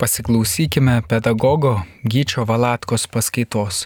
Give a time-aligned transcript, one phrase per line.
[0.00, 3.84] Pasiklausykime pedagogo Gyčio Valatkos paskaitos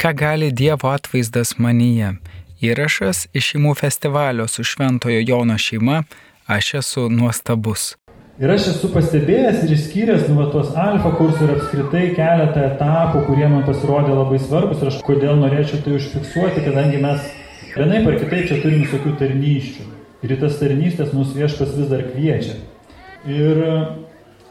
[0.00, 2.08] Ką gali Dievo atvaizdas manyje?
[2.66, 6.02] Įrašas iš šeimų festivalio su Šventojo Jono šeima
[6.50, 7.86] Aš esu nuostabus.
[8.42, 13.22] Ir aš esu pastebėjęs ir išskyręs nu, va, tuos alfa kursų ir apskritai keletą etapų,
[13.30, 17.34] kurie man pasirodė labai svarbus ir aš kodėl norėčiau tai užfiksuoti, kadangi mes
[17.78, 19.90] vienaip ar kitaip čia turim visokių tarnyščių.
[20.26, 22.58] Ir tas tarnystės mūsų viešpas vis dar kviečia.
[23.30, 23.68] Ir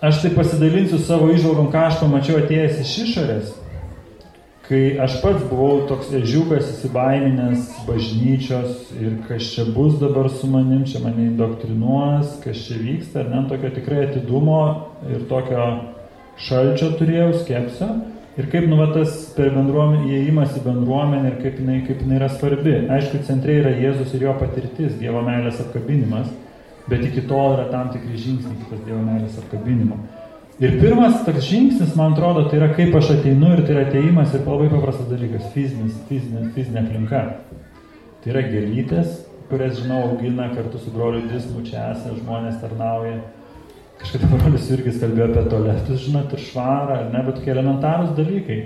[0.02, 3.52] Aš tai pasidalinsiu savo išvalgom, ką aš pamačiau atėjęs iš išorės,
[4.66, 10.88] kai aš pats buvau toks ežiukas įsibaiminęs bažnyčios ir kas čia bus dabar su manim,
[10.90, 14.64] čia mane indoktrinuos, kas čia vyksta, ne, tokio tikrai atidumo
[15.06, 15.70] ir tokio
[16.50, 17.94] šalčio turėjau, skepsio.
[18.42, 22.34] Ir kaip nu tas per bendruomenę, įėjimas į bendruomenę ir kaip jinai, kaip jinai yra
[22.34, 22.80] svarbi.
[22.90, 26.32] Aišku, centre yra Jėzus ir jo patirtis, Dievo meilės apkabinimas
[26.90, 30.00] bet iki tol yra tam tikri žingsniai iki tos Dievo meilės apkabinimo.
[30.62, 34.34] Ir pirmas toks žingsnis, man atrodo, tai yra kaip aš ateinu ir tai yra ateimas
[34.36, 37.22] ir labai paprastas dalykas- fizinis, fizinė, fizinė aplinka.
[38.22, 43.22] Tai yra gėlytės, kurias, žinau, augina kartu su broliu Dismu, čia esame žmonės tarnauja.
[44.02, 48.62] Kažkada brolis irgi kalbėjo apie toletus, žinot, ir švarą, ne, bet tokie elementarūs dalykai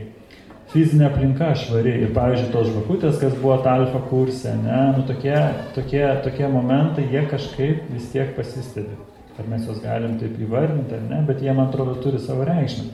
[0.75, 5.35] fizinė aplinka švari ir pavyzdžiui tos žvakutės, kas buvo talfa kurse, ne, nu tokie,
[5.77, 8.97] tokie, tokie momentai, jie kažkaip vis tiek pasistebi.
[9.39, 12.91] Ar mes juos galim taip įvardinti ar ne, bet jie, man atrodo, turi savo reikšmę.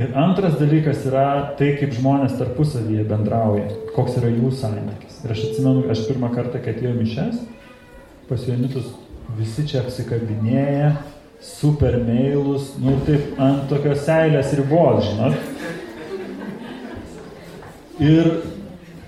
[0.00, 1.26] Ir antras dalykas yra
[1.58, 5.20] tai, kaip žmonės tarpusavyje bendrauja, koks yra jų santykis.
[5.24, 7.40] Ir aš atsimenu, aš pirmą kartą, kai atėjau mišes,
[8.28, 8.92] pas jaunitus
[9.36, 10.92] visi čia apsikabinėja,
[11.42, 15.59] super meilus, nu taip ant tokios seilės ribos, žinot.
[18.00, 18.30] Ir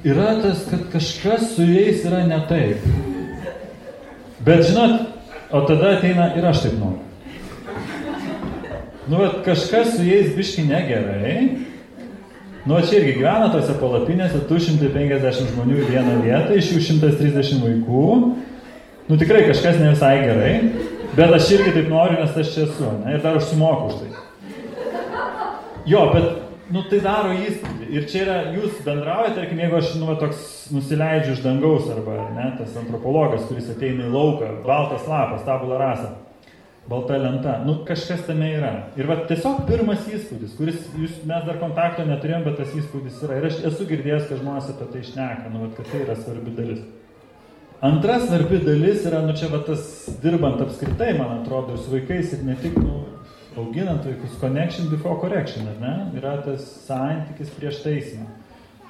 [0.04, 2.84] yra tas, kad kažkas su jais yra ne taip.
[4.44, 5.06] Bet žinot,
[5.50, 7.00] o tada ateina ir aš taip noriu.
[9.08, 11.36] Nu, bet kažkas su jais biški negerai.
[12.66, 18.04] Nu, čia irgi gyvena tose palapinėse 250 žmonių į vieną vietą, iš jų 130 vaikų.
[19.08, 20.52] Nu, tikrai kažkas ne visai gerai.
[21.16, 22.92] Bet aš irgi taip noriu, nes aš čia esu.
[23.02, 23.16] Ne?
[23.16, 24.12] Ir dar aš sumoku už tai.
[25.90, 27.88] Jo, bet nu, tai daro įspūdį.
[27.92, 30.42] Ir čia yra, jūs bendraujate, tarkim, jeigu aš, nu, toks
[30.74, 36.12] nusileidžiu iš dangaus arba, ne, tas antropologas, kuris ateina į lauką, baltas lapas, tabula rasa,
[36.88, 38.72] balta lenta, nu, kažkas tame yra.
[39.00, 43.38] Ir va, tiesiog pirmas įspūdis, kuris, jūs, mes dar kontakto neturėjom, bet tas įspūdis yra.
[43.40, 46.54] Ir aš esu girdėjęs, kad žmonės apie tai išneka, nu, va, kad tai yra svarbi
[46.58, 46.82] dalis.
[47.82, 49.82] Antra svarbi dalis yra, nu čia va tas
[50.22, 53.00] dirbant apskritai, man atrodo, ir su vaikais, ir ne tik, nu,
[53.58, 55.94] auginant vaikus, connection before correction, ar ne?
[56.20, 58.28] Yra tas santykis prieš taisymą.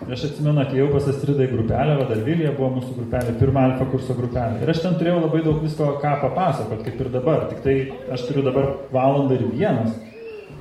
[0.02, 4.16] Ir aš atsimenu, atėjau pas Astridą į grupelę, Vadalvilėje buvo mūsų grupelė, pirmą alfa kurso
[4.18, 4.62] grupelė.
[4.64, 7.44] Ir aš ten turėjau labai daug visko, ką papasakot, kaip ir dabar.
[7.52, 7.76] Tik tai
[8.16, 9.94] aš turiu dabar valandą ir vienas,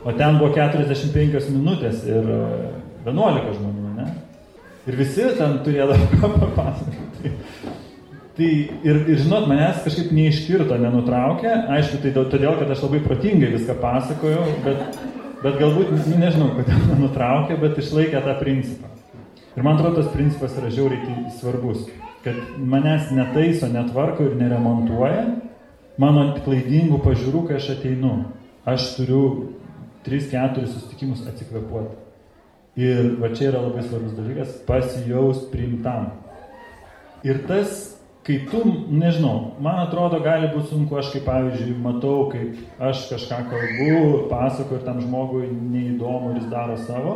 [0.06, 2.30] o ten buvo 45 minutės ir
[3.08, 4.10] 11 e, žmonių, ne?
[4.90, 7.34] Ir visi ten turėdavo ką papasakoti.
[8.38, 13.50] Tai ir, ir žinot, manęs kažkaip neiškirto, nenutraukė, aišku, tai todėl, kad aš labai protingai
[13.58, 15.00] viską pasakojau, bet,
[15.42, 18.88] bet galbūt, nu, nežinau, kodėl nenutraukė, bet išlaikė tą principą.
[19.52, 21.84] Ir man atrodo, tas principas yra žiauriai svarbus,
[22.24, 25.26] kad manęs netaiso, netvarko ir neremontuoja
[26.00, 28.14] mano klaidingų pažiūrų, kai aš ateinu.
[28.64, 29.24] Aš turiu
[30.06, 31.98] 3-4 susitikimus atsikvepuoti.
[32.80, 36.14] Ir va čia yra labai svarbus dalykas- pasijaus priimtam.
[37.24, 37.91] Ir tas
[38.26, 43.40] kai tu, nežinau, man atrodo, gali būti sunku, aš kaip pavyzdžiui matau, kaip aš kažką
[43.50, 47.16] kalbu, pasakoju ir tam žmogui neįdomu ir jis daro savo,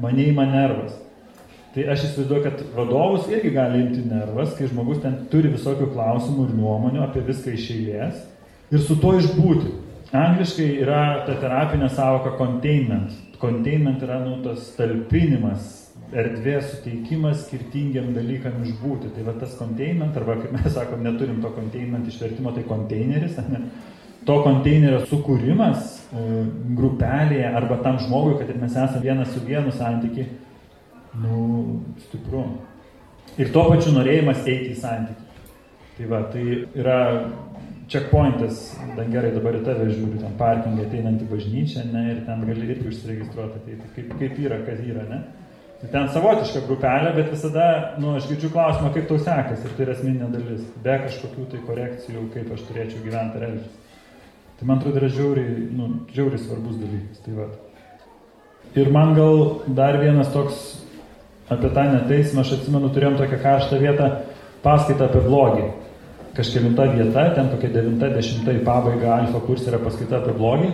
[0.00, 0.96] mane įma nervas.
[1.76, 6.46] Tai aš įsivaizduoju, kad vadovus irgi gali imti nervas, kai žmogus ten turi visokių klausimų
[6.46, 8.22] ir nuomonių apie viską iš eilės
[8.72, 9.74] ir su to išbūti.
[10.16, 13.12] Angliškai yra ta terapinė savoka containment.
[13.42, 19.10] Containment yra nu, tas talpinimas, erdvės suteikimas skirtingiam dalykam išbūti.
[19.16, 23.64] Tai va tas containment, arba kaip mes sakom, neturim to containment išvertimo, tai konteineris, ne?
[24.26, 26.22] to konteinerio sukūrimas e,
[26.78, 30.26] grupelėje arba tam žmogui, kad mes esame vienas su vienu santyki,
[31.22, 31.36] nu,
[32.06, 32.46] stipru.
[33.36, 35.22] Ir tuo pačiu norėjimas eiti į santyki.
[35.96, 36.42] Tai va, tai
[36.76, 36.98] yra
[37.88, 42.42] checkpointas, dan gerai dabar į tave žiūriu, ten parkingą ateinant į bažnyčią, ne, ir ten
[42.48, 45.20] gali irgi užsiregistruoti, tai kaip, kaip yra, kas yra, ne.
[45.76, 47.66] Ten savotiška grupelė, bet visada,
[48.00, 51.60] nu, aš girdžiu klausimą, kaip tau sekasi ir tai yra esminė dalis, be kažkokių tai
[51.66, 53.82] korekcijų, kaip aš turėčiau gyventi ir elgtis.
[54.56, 57.20] Tai man atrodo yra žiauriai, nu, žiauriai svarbus dalykas.
[57.26, 57.48] Tai va.
[58.80, 59.42] ir man gal
[59.76, 60.62] dar vienas toks
[61.52, 64.08] apie tą neteismą, aš atsimenu, turėjom tokią karštą vietą,
[64.64, 65.68] paskaitą apie blogį.
[66.36, 70.72] Kažkelinta vieta, ten kokia devinta, dešimta į pabaigą alfa kurs yra paskaita apie blogį.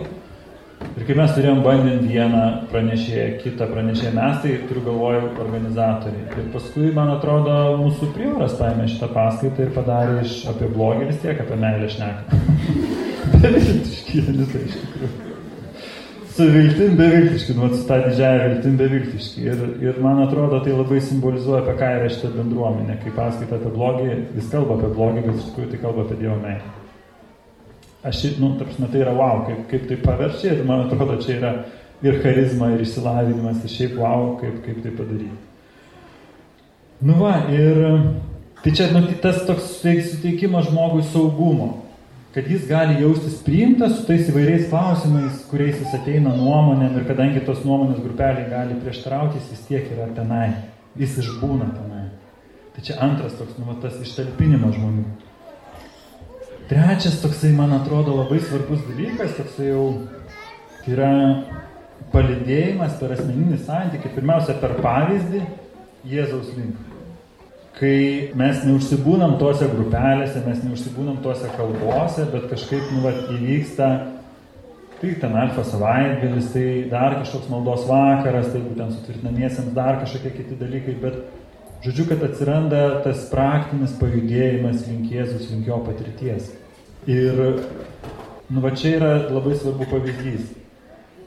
[0.93, 6.27] Ir kai mes turėjom bandant vieną pranešėją, kitą pranešėją, mes tai turiu galvoju organizatoriai.
[6.37, 11.21] Ir paskui, man atrodo, mūsų prioras paėmė šitą paskaitą ir padarė iš apie blogį vis
[11.23, 12.41] tiek, apie meilę šneką.
[13.43, 15.11] Beviltiški, tai iš tikrųjų.
[16.33, 19.43] Su viltim beviltiški, nu, su tą didžiąją viltim beviltiški.
[19.49, 23.01] Ir, ir man atrodo, tai labai simbolizuoja, apie ką yra šitą bendruomenę.
[23.03, 24.07] Kai paskaita apie blogį,
[24.39, 26.82] jis kalba apie blogį, bet iš tikrųjų tai kalba apie Dievo meilę
[28.03, 31.37] aš, nu, ta prasme, tai yra wow, kaip, kaip tai paverčia ir man atrodo, čia
[31.37, 31.53] yra
[32.03, 35.39] ir charizma, ir išsilavinimas, ir šiaip wow, kaip, kaip tai padaryti.
[37.03, 37.79] Nu va, ir
[38.63, 41.69] tai čia nu, tai tas toks suteikimas žmogui saugumo,
[42.33, 47.43] kad jis gali jaustis priimtas su tais įvairiais klausimais, kuriais jis ateina nuomonėm ir kadangi
[47.45, 50.47] tos nuomonės grupeliai gali prieštarauti, jis vis tiek yra tenai,
[50.99, 52.07] jis išbūna tenai.
[52.73, 55.03] Tai čia antras toks, nu, va, tas ištalpinimas žmonių.
[56.69, 59.83] Trečias toksai, man atrodo, labai svarbus dalykas, toksai jau
[60.87, 61.11] yra
[62.13, 65.43] palidėjimas per asmeninį santykį, pirmiausia per pavyzdį
[66.07, 66.79] Jėzaus link.
[67.73, 73.87] Kai mes neužsibūnam tose grupelėse, mes neužsibūnam tose kalbose, bet kažkaip nu, vat, įvyksta,
[75.01, 80.59] tai ten alfa savaitgalis, tai dar kažkoks maldos vakaras, tai būtent sutvirtinamiesiems dar kažkokie kiti
[80.61, 81.17] dalykai, bet
[81.83, 86.45] Žodžiu, kad atsiranda tas praktinis pajudėjimas link Jėzus, link jo patirties.
[87.11, 87.41] Ir,
[88.47, 90.45] nu, va čia yra labai svarbu pavyzdys.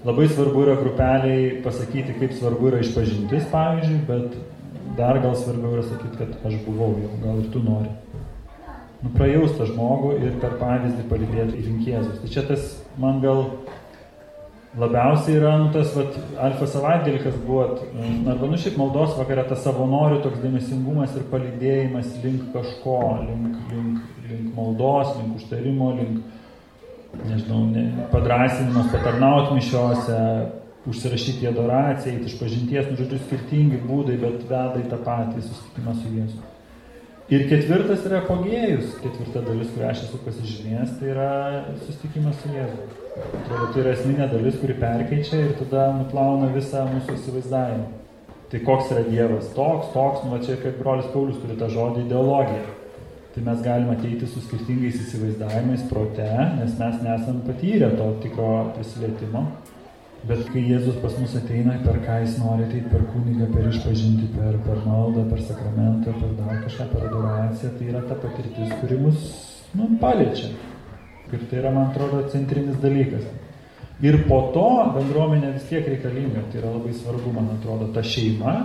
[0.07, 5.85] Labai svarbu yra grupeliai pasakyti, kaip svarbu yra išpažintis, pavyzdžiui, bet dar gal svarbiau yra
[5.85, 7.93] sakyti, kad aš buvau jau, gal ir tu nori.
[9.03, 12.23] Nu, prajaustą žmogų ir per pavyzdį palydėti link Jėzus.
[12.23, 13.45] Tai čia tas man gal
[14.79, 16.17] labiausiai yra nu, tas vat,
[16.49, 17.65] alfa savaitgalį, kas buvo,
[18.29, 24.03] arba nu šiaip maldos vakarė, tas savanorių toks dėmesingumas ir palidėjimas link kažko, link, link,
[24.29, 26.21] link maldos, link užtarimo, link,
[27.23, 30.21] nežinau, ne, padrasinimas, patarnauti mišiuose,
[30.87, 35.97] užsirašyti į adoraciją, iš pažinties, nu žodžiu, skirtingi būdai, bet veda į tą patį susitikimą
[35.97, 36.56] su Jėzu.
[37.27, 41.31] Ir ketvirtas yra apogėjus, ketvirta dalis, kurią aš esu pasižymėjęs, tai yra
[41.81, 42.85] susitikimas su Jėzu.
[43.17, 47.89] Atrodo, tai yra esminė dalis, kuri perkeičia ir tada nuplauna visą mūsų įsivaizdavimą.
[48.53, 49.51] Tai koks yra Dievas?
[49.57, 52.63] Toks, toks, nu va čia kaip brolis Paulius turi tą žodį ideologija.
[53.35, 56.31] Tai mes galime ateiti su skirtingais įsivaizdavimais prote,
[56.61, 59.49] nes mes nesam patyrę to tikro prisilietimo.
[60.27, 64.33] Bet kai Jėzus pas mus ateina, per ką jis nori ateiti, per kunigą, per išpažinti,
[64.35, 68.99] per, per maldą, per sakramentą, per dar kažką, per adoraciją, tai yra ta patirtis, kuri
[69.05, 69.29] mus
[69.79, 70.51] nu, paliečia.
[71.31, 73.23] Ir tai yra, man atrodo, centrinis dalykas.
[74.03, 78.57] Ir po to bendruomenė vis tiek reikalinga, tai yra labai svarbu, man atrodo, ta šeima,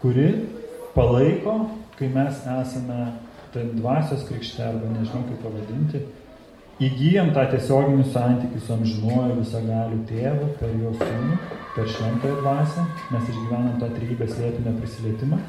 [0.00, 0.30] kuri
[0.96, 1.58] palaiko,
[1.98, 3.02] kai mes esame
[3.52, 6.00] ten dvasios krikšte, arba nežinau kaip pavadinti,
[6.80, 11.38] įgyjam tą tiesioginį santykį su amžinuoju visagaliu tėvu per jo sūnų,
[11.76, 15.40] per šventąją dvasę, mes išgyvenam tą trybės lėtinę prisilietimą.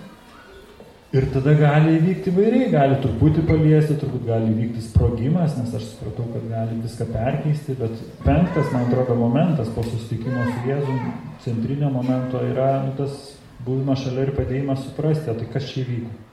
[1.11, 6.23] Ir tada gali įvykti vairiai, gali truputį paliesti, turbūt gali įvykti sprogimas, nes aš supratau,
[6.31, 10.97] kad gali viską perkeisti, bet penktas, man atrodo, momentas po susitikimo su Jėzu,
[11.43, 13.33] centrinio momento yra nu, tas
[13.65, 16.30] buvimas šalia ir padėjimas suprasti, tai kas čia įvyko.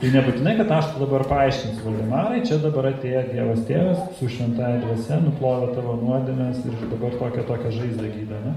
[0.00, 5.18] Tai nebūtinai, kad aš dabar paaiškinsiu, Valdemarai, čia dabar atėjo Dievas tėvas su šventąją dvasia,
[5.20, 8.38] nuplovė tavo nuodėmės ir dabar tokią tokią žaizdą gydą.
[8.46, 8.54] Ne?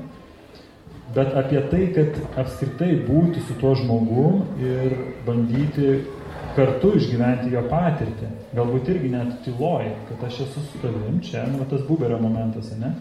[1.18, 4.96] Bet apie tai, kad apskritai būti su tuo žmogum ir
[5.28, 5.98] bandyti
[6.56, 8.30] kartu išgyventi jo patirtį.
[8.56, 12.94] Galbūt irgi net tyloji, kad aš esu su tavim čia, nu, tas buberio momentas, ne?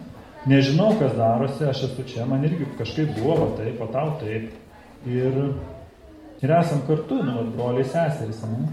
[0.51, 4.51] Nežinau, kas darosi, aš esu čia, man irgi kažkaip buvo, taip, o tau taip.
[5.07, 5.39] Ir
[6.43, 8.65] Ir esam kartu, nu, broliai seserys, ne?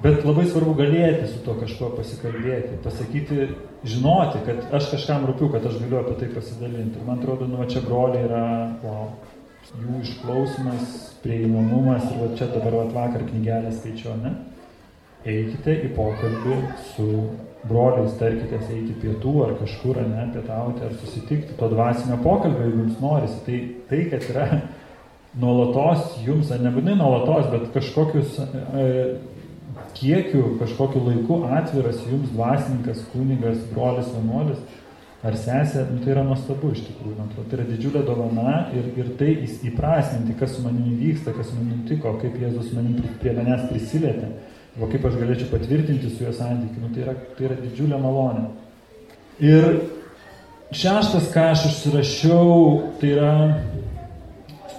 [0.00, 3.50] Bet labai svarbu galėti su to kažkuo pasikalbėti, pasakyti,
[3.84, 6.96] žinoti, kad aš kažkam rūpiu, kad aš galiu apie tai pasidalinti.
[6.96, 8.46] Ir man atrodo, nu, čia broliai yra,
[8.80, 9.10] wow,
[9.76, 14.32] jų išklausimas, prieinamumas ir va čia dabar va, vakar knygelę skaičiu, ne?
[15.28, 16.58] Eikite į pokalbį
[16.94, 17.10] su
[17.68, 23.02] broliais, tarkitės eiti pietų ar kažkur, ne, pietauti ar susitikti, to dvasinio pokalbio, jeigu jums
[23.04, 23.42] norisi.
[23.44, 23.58] Tai,
[23.90, 24.46] tai kad yra
[25.38, 28.86] nuolatos jums, ar nebūtinai nuolatos, bet kažkokius e,
[29.98, 34.60] kiekių, kažkokiu laiku atviras jums dvasininkas, kunigas, brolis, vienuolis
[35.20, 38.86] ar sesė, nu, tai yra nuostabu iš tikrųjų, man atrodo, tai yra didžiulė dovana ir,
[38.96, 39.34] ir tai
[39.68, 44.30] įprasminti, kas su manimi vyksta, kas manimi nutiko, kaip Jėzus manim prie manęs prisilietė,
[44.80, 48.46] o kaip aš galėčiau patvirtinti su juo santykiu, nu, tai, yra, tai yra didžiulė malonė.
[49.44, 49.68] Ir
[50.72, 52.56] šeštas, ką aš užsirašiau,
[53.02, 53.34] tai yra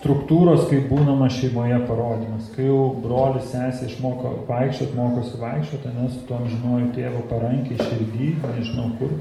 [0.02, 2.50] struktūros, kaip būnama šeimoje parodymas.
[2.56, 8.34] Kai jau brolis sesė išmoko vaikščioti, mokosi vaikščioti, nes su tom žinoju tėvo parankiai širdį,
[8.58, 9.14] nežinau kur.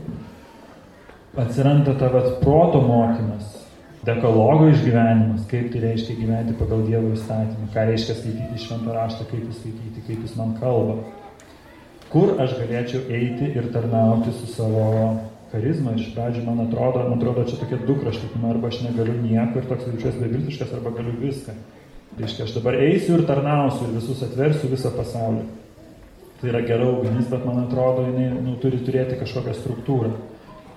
[1.36, 3.52] atsiranda tavat proto mokymas,
[4.04, 9.44] dekologo išgyvenimas, kaip tai reiškia gyventi pagal Dievo įstatymą, ką reiškia skaityti šventą raštą, kaip
[9.44, 10.96] jis skaityti, kaip jis man kalba.
[12.10, 14.86] Kur aš galėčiau eiti ir tarnauti su savo
[15.50, 15.94] charizma.
[15.96, 19.68] Iš pradžių man atrodo, man atrodo, čia tokie du kraštutimai, arba aš negaliu nieko ir
[19.70, 21.54] toks jaučiuosi beviltiškas, arba galiu viską.
[22.10, 25.44] Tai reiškia, aš dabar eisiu ir tarnausiu ir visus atversiu visą pasaulį.
[26.40, 30.14] Tai yra gera ugnis, bet man atrodo, jinai nu, turi turėti kažkokią struktūrą.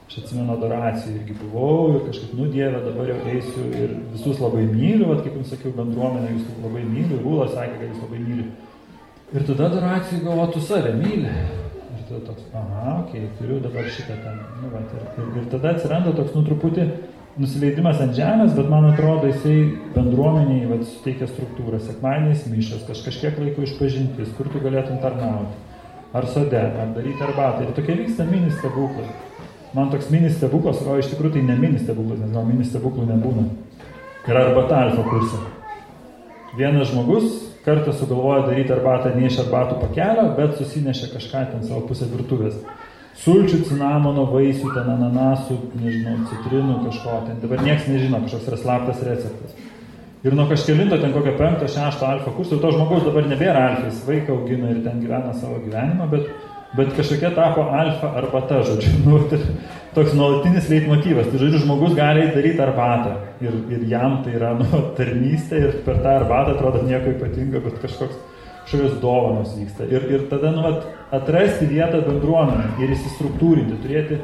[0.03, 4.65] Aš atsimenu adoraciją irgi buvau ir kažkaip, nu Dieve, dabar jau eisiu ir visus labai
[4.67, 8.49] myliu, vat, kaip jums sakiau, bendruomenę jūs labai myliu, Rūla sakė, kad jūs labai myliu.
[9.33, 11.31] Ir tada adoracijai galvo, tu save myli.
[11.93, 14.39] Ir tada toks, aha, okei, okay, turiu dabar šitą ten.
[14.61, 16.87] Nu, vat, ir, ir, ir tada atsiranda toks, nu, truputį
[17.41, 19.57] nusileidimas ant žemės, bet man atrodo, jisai
[19.93, 21.81] bendruomeniai vat, suteikia struktūrą.
[21.85, 25.53] Sekmaniais mišas, kaž, kažkiek laiko išpažintis, kur tu galėtum tarnauti.
[26.13, 27.65] Ar sode, ar daryti arbatą.
[27.65, 29.07] Ir tokie vyksta mini stebuklai.
[29.73, 33.07] Man toks mini stebuklas, o iš tikrųjų tai ne mini stebuklas, nes gal mini stebuklų
[33.09, 33.47] nebūna.
[34.29, 35.39] Yra arbata alfa kursė.
[36.57, 41.83] Vienas žmogus kartą sugalvojo daryti arbatą ne iš arbatų pakelio, bet susinešė kažką ten savo
[41.89, 42.57] pusę virtuvės
[43.23, 49.03] sulčių, cinamono, vaisių, ten ananasų, nežinau, citrinų kažko, ten dabar niekas nežino, kažkoks yra slaptas
[49.05, 49.53] receptas.
[50.23, 54.03] Ir nuo kažkelinto ten kokio penkto, šešto alfa kurso, to žmogaus dabar nebėra alfa, jis
[54.07, 56.29] vaiką augina ir ten gyvena savo gyvenimą, bet,
[56.79, 58.95] bet kažkokia tapo alfa arbata, žodžiu.
[59.07, 59.41] Nu, tai
[59.95, 61.29] toks nuolatinis leitmotyvas.
[61.31, 66.01] Tai žodžiu, žmogus gali daryti arbatą ir, ir jam tai yra nu, tarnystė ir per
[66.03, 68.21] tą arbatą atrodo nieko ypatingo, bet kažkoks
[68.63, 69.83] kažkokios dovanos vyksta.
[69.91, 74.19] Ir, ir tada nu, vat, atrasti vietą bendruomenę ir įsistruktūrinti, turėti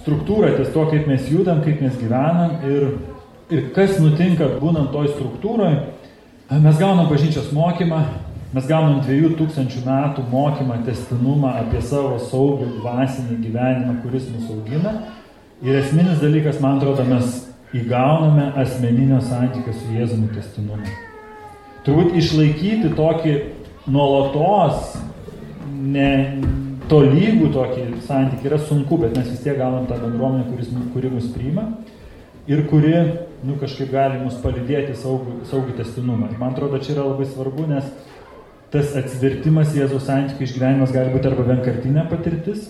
[0.00, 2.88] struktūrą ties to, kaip mes judam, kaip mes gyvenam ir,
[3.50, 5.78] ir kas nutinka būnant toj struktūroje.
[6.62, 8.04] Mes gaunam bažnyčios mokymą,
[8.54, 14.94] mes gaunam dviejų tūkstančių metų mokymą, testinumą apie savo saugų dvasinį gyvenimą, kuris mus augina.
[15.64, 17.42] Ir esminis dalykas, man atrodo, mes
[17.76, 20.86] įgauname asmeninio santykio su Jėzumi testinumą.
[21.86, 23.34] Turbūt išlaikyti tokį
[23.90, 24.96] nuolatos,
[25.66, 26.10] ne,
[26.90, 31.30] tolygų tokį santykį yra sunku, bet mes vis tiek gaunam tą bendruomenę, kuris, kuri mus
[31.34, 31.70] priima
[32.46, 32.94] ir kuri,
[33.46, 36.30] nu, kažkaip gali mus palidėti saugų, saugų testinumą.
[36.38, 37.88] Man atrodo, čia yra labai svarbu, nes
[38.74, 42.66] tas atsivertimas Jėzaus santykių išgyvenimas gali būti arba vienkartinė patirtis,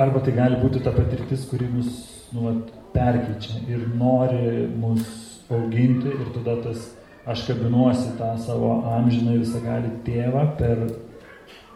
[0.00, 1.92] arba tai gali būti ta patirtis, kuri mus
[2.34, 2.56] nu,
[2.94, 5.06] perkeičia ir nori mus
[5.52, 6.90] auginti ir tada tas
[7.28, 10.80] aš kabinuosi tą savo amžiną visagalį tėvą per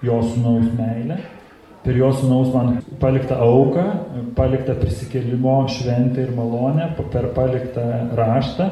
[0.04, 1.20] jo sunaus meilę,
[1.84, 3.84] per jo sunaus man paliktą auką,
[4.38, 7.86] paliktą prisikelimo šventę ir malonę, per paliktą
[8.18, 8.70] raštą.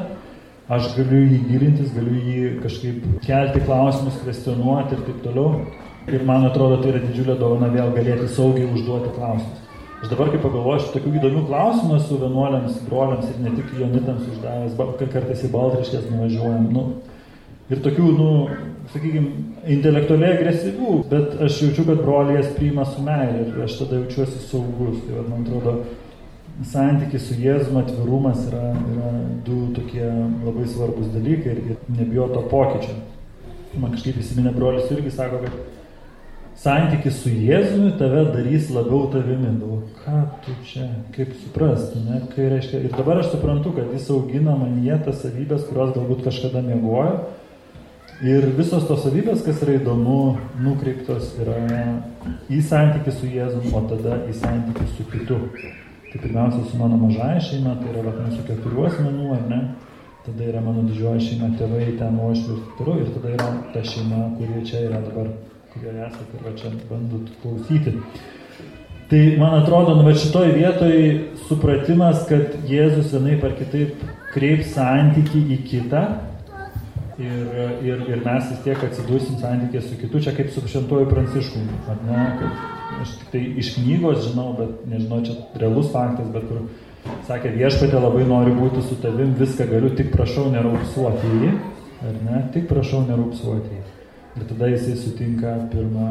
[0.65, 5.59] Aš galiu jį gilintis, galiu jį kažkaip kelti klausimus, kvestionuoti ir taip toliau.
[6.09, 9.61] Ir man atrodo, tai yra didžiulė dovana vėl galėti saugiai užduoti klausimus.
[10.01, 14.25] Aš dabar, kai pagalvoju, aš tokių įdomių klausimų su vienuoliams, broliams ir ne tik jonitams
[14.33, 16.65] uždavęs, kad kartais į Baltriškės nuvažiuojam.
[16.73, 16.83] Nu,
[17.69, 18.31] ir tokių, nu,
[18.93, 19.45] sakykime,
[19.77, 24.43] intelektualiai agresyvių, bet aš jaučiu, kad broliai jas priima su meilė ir aš tada jaučiuosi
[24.49, 24.97] saugus.
[25.05, 25.77] Tai man atrodo,
[26.63, 29.11] santykis su Jėzumi, atvirumas yra, yra
[29.45, 32.95] du tokie labai svarbus dalykai ir, ir nebijo to pokyčio.
[33.75, 35.57] Man kažkaip įsiminė brolis irgi sako, kad
[36.61, 39.51] santykis su Jėzumi tave darys labiau tavimi.
[39.59, 42.21] Galvo, ką tu čia, kaip suprasti, ne?
[42.35, 46.63] Kai reiškia, ir dabar aš suprantu, kad jis augina manyje tas savybės, kurios galbūt kažkada
[46.63, 47.17] mėgojo.
[48.23, 51.57] Ir visos tos savybės, kas yra įdomu, nukreiptos yra
[52.47, 55.41] į santykį su Jėzumi, o tada į santykį su kitu.
[56.15, 59.57] Tai pirmiausia, su mano mažaja šeima, tai yra vat, mūsų keturių asmenų, ar ne?
[60.23, 63.01] Tada yra mano didžioji šeima, tėvai, ten taip toliau.
[63.03, 65.27] Ir tada yra ta šeima, kurie čia yra dabar
[65.75, 67.93] kurie esate ir va čia bandot klausyti.
[69.09, 70.95] Tai man atrodo, nu, va šitoj vietoj
[71.49, 76.05] supratimas, kad Jėzus vienaip ar kitaip kreips santyki į kitą
[77.19, 77.45] ir,
[77.85, 81.09] ir, ir mes vis tiek atsidursim santykė su kitu, čia kaip su šventuoju
[81.91, 82.01] ar
[82.41, 86.65] kad aš tik tai iš knygos žinau, bet nežinau, čia realus faktas, bet kur
[87.27, 91.55] sakė, viešpatė labai nori būti su tavim, viską galiu, tik prašau nerūpsuoti jį,
[92.09, 93.83] ar ne, tik prašau nerūpsuoti jį.
[94.35, 96.07] Ir tada jisai sutinka pirmą,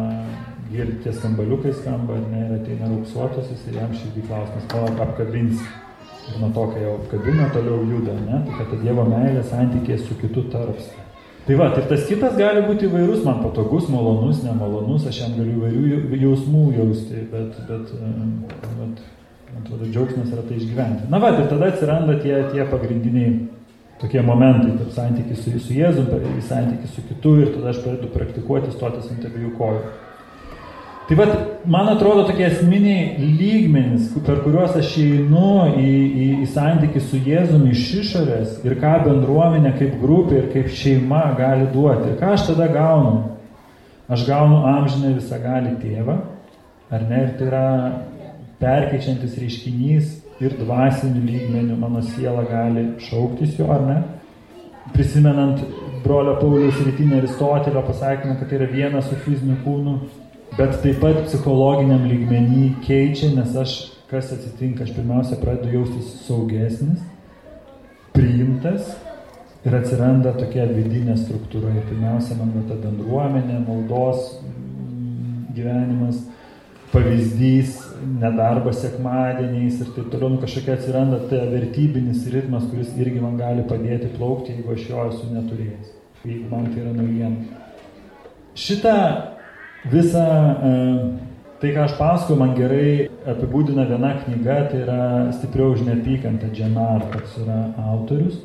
[0.72, 5.60] girdi tie skambaliukai skamba, ne, ir ateina raupsuotasis ir jam širdį klausimas, ko apkabins.
[6.24, 10.16] Ir nuo to, kai jau apkabina, toliau juda, ne, tai kad Dievo meilė santykė su
[10.20, 11.02] kitu tarpsta.
[11.44, 15.58] Tai va, ir tas kitas gali būti įvairus, man patogus, malonus, nemalonus, aš jam galiu
[15.58, 18.94] įvairių jausmų jausti, bet, bet, bet man
[19.58, 21.10] atrodo, džiaugsmas yra tai išgyventi.
[21.12, 23.34] Na va, ir tada atsiranda tie, tie pagrindiniai
[24.00, 26.08] tokie momentai, tarp santykis su, su Jėzum,
[26.48, 29.84] santykis su kitu ir tada aš pradedu praktikuoti stotis ant abiejų kojų.
[31.08, 31.32] Tai vad,
[31.68, 37.74] man atrodo tokie esminiai lygmenys, per kuriuos aš einu į, į, į santykį su Jėzumi
[37.74, 42.08] iš išorės ir ką bendruomenė kaip grupė ir kaip šeima gali duoti.
[42.08, 43.18] Ir ką aš tada gaunu?
[44.08, 46.16] Aš gaunu amžinę visą gali tėvą,
[46.88, 47.20] ar ne?
[47.26, 47.68] Ir tai yra
[48.64, 54.02] perkeičiantis reiškinys ir dvasinių lygmenių mano siela gali šauktis jo, ar ne?
[54.96, 55.60] Prisimenant
[56.04, 59.98] brolio Pauliaus rytinį Aristotelio pasakymą, kad tai yra vienas su fiziniu kūnu,
[60.58, 63.74] bet taip pat psichologiniam lygmenį keičia, nes aš,
[64.10, 67.02] kas atsitinka, aš pirmiausia pradedu jaustis saugesnis,
[68.14, 68.92] priimtas
[69.66, 71.72] ir atsiranda tokia vidinė struktūra.
[71.74, 76.22] Ir pirmiausia, man ta bendruomenė, maldos mm, gyvenimas,
[76.92, 77.80] pavyzdys,
[78.20, 83.66] nedarbas sekmadieniais ir taip toliau, nu, kažkokia atsiranda ta vertybinis ritmas, kuris irgi man gali
[83.66, 87.62] padėti plaukti, jeigu aš jo esu neturėjęs, jeigu man tai yra naujiena.
[88.54, 88.98] Šitą
[89.92, 90.72] Visą e,
[91.60, 94.98] tai, ką aš pasakoju, man gerai apibūdina viena knyga, tai yra
[95.36, 97.60] Stipriau už neapykantą, Dženar, toks yra
[97.92, 98.40] autorius.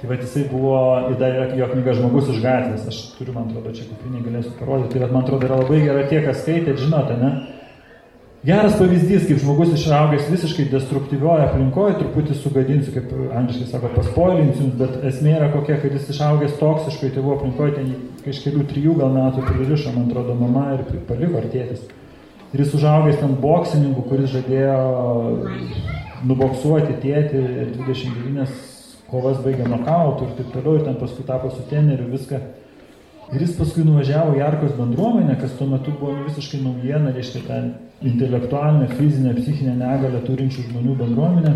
[0.00, 0.76] Tai va, jisai buvo,
[1.20, 4.94] dar yra jo knyga Žmogus iš gatvės, aš turiu, man atrodo, čia kuprinį galėsiu parodyti,
[4.94, 7.32] tai va, man atrodo, yra labai gera tie, kas skaitėt, žinote, ne?
[8.40, 14.94] Geras pavyzdys, kaip žmogus išaugęs visiškai destruktyvioje aplinkoje, truputį sugadinsiu, kaip angliškai sako, paspoilinsiu, bet
[15.10, 17.90] esmė yra kokia, kad jis išaugęs toksiškai tėvų aplinkoje, ten
[18.24, 21.84] kažkelių trijų gal metų pririšo, man atrodo, mama ir paliko artėtis.
[22.54, 24.80] Ir jis užaugęs ten boksininku, kuris žadėjo
[26.32, 28.56] nuboksuoti tėtį ir 29
[29.12, 32.40] kovas baigė nokautų ir taip toliau, ir ten paskui tapo su teneriu viską.
[33.36, 37.44] Ir jis paskui nuvažiavo į Arkos bendruomenę, kas tuo metu buvo nu, visiškai naujiena, reiškia
[37.44, 41.54] ten intelektualinę, fizinę, psichinę negalę turinčių žmonių bendruomenę.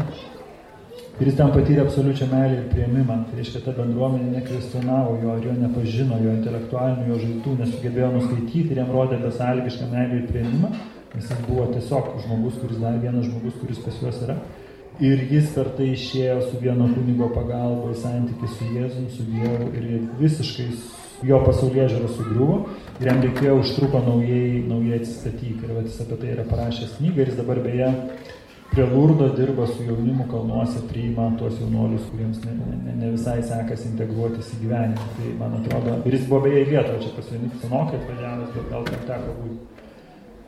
[1.20, 3.20] Ir jis ten patyrė absoliučią meilę ir prieimimą.
[3.28, 8.74] Tai reiškia, ta bendruomenė nekvestionavo jo, ar jo nepažino, jo intelektualinių, jo žaitų, nesugebėjo nuskaityti
[8.74, 10.72] ir jam rodė besąlygišką meilę ir prieimimą.
[11.14, 14.34] Jis buvo tiesiog žmogus, kuris dar vienas žmogus, kuris pas juos yra.
[15.02, 19.70] Ir jis per tai išėjo su vieno kunigo pagalba į santykių su Jėzum, su Dievu
[19.78, 19.86] ir
[20.20, 20.68] visiškai
[21.28, 22.58] jo pasaulyje žiūra sugriuvo
[23.00, 25.66] ir jam reikėjo užtruko naujai, naujai atsistatyti.
[25.66, 27.90] Ir jis apie tai yra parašęs knygą ir jis dabar beje
[28.74, 32.54] prie Lurdo dirba su jaunimu kalnuose, priima tuos jaunuolius, kuriems ne,
[32.86, 35.06] ne, ne visai sekasi integruotis į gyvenimą.
[35.18, 38.68] Tai man atrodo, ir jis buvo beje į Lietuvą, čia pas vienį senokai atvažiavęs, bet
[38.72, 39.73] gal ten teko būti.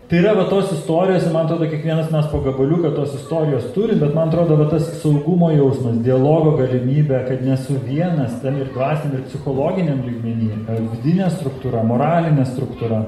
[0.07, 4.13] Tai yra va tos istorijos, man atrodo, kiekvienas mes po gabaliuką tos istorijos turim, bet
[4.15, 9.25] man atrodo, va tas saugumo jausmas, dialogo galimybė, kad nesu vienas, ten ir dvasiniam, ir
[9.27, 10.53] psichologiniam lygmenį,
[10.93, 13.01] vidinė struktūra, moralinė struktūra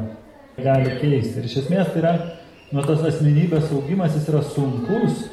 [0.59, 1.39] gali keisti.
[1.39, 2.15] Ir iš esmės tai yra,
[2.75, 5.29] nu tas asmenybės augimas, jis yra sunkus,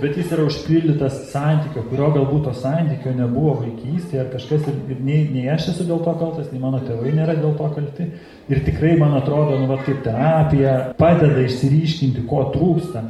[0.00, 5.02] bet jis yra užpildytas santykio, kurio galbūt to santykio nebuvo vaikystėje ar kažkas ir, ir
[5.04, 8.08] nei, nei aš esu dėl to kaltas, nei mano tėvai nėra dėl to kalti.
[8.48, 13.04] Ir tikrai, man atrodo, nu, vat, kaip terapija padeda išsiriškinti, ko trūksta,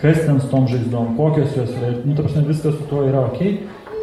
[0.00, 1.92] kas ten su tom žaizdom, kokios jos yra.
[2.04, 3.44] Nu, ta prasme, viskas su tuo yra ok,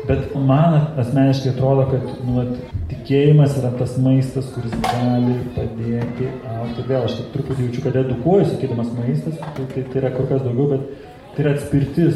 [0.08, 6.88] bet man asmeniškai atrodo, kad nu, vat, tikėjimas yra tas maistas, kuris gali padėti aukti.
[6.88, 10.43] Vėl aš taip truputį jaučiu, kad edukuoju, sakydamas maistas, tai, tai, tai yra kur kas
[10.45, 12.15] daugiau, bet Tai yra atspirtis,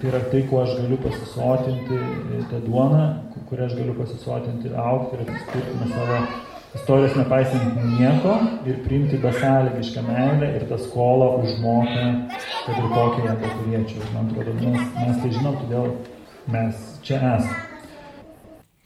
[0.00, 3.02] tai yra tai, kuo aš galiu pasisotinti, e, tą duoną,
[3.50, 6.20] kurią aš galiu pasisotinti, aukti ir atsispirti nuo savo
[6.78, 12.06] istorijos nepaisant nieko ir priimti besąlygišką meilę ir tą skolą užmoka,
[12.64, 14.08] kad ir kokią ją paturėčiau.
[14.16, 15.92] Man atrodo, mes, mes tai žinom, todėl
[16.56, 17.62] mes čia esame.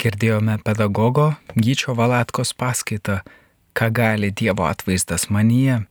[0.03, 3.23] Girdėjome pedagogo Gyčio Valatkos paskaitą,
[3.79, 5.85] ką gali Dievo atvaizdas manyje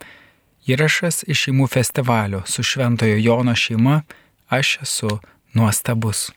[0.69, 4.01] Įrašas iš šeimų festivalio su Šventojo Jono šeima
[4.49, 5.19] Aš esu
[5.53, 6.31] nuostabus.